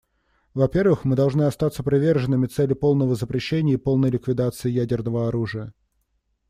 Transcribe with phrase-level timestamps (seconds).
[0.55, 5.75] Во-первых, мы должны оставаться приверженными цели полного запрещения и полной ликвидации ядерного оружия.